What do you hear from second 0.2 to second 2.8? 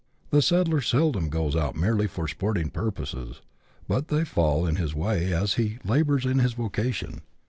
The settler seldom goes out merely for sporting